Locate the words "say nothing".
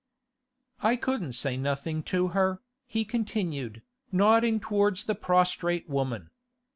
1.33-2.01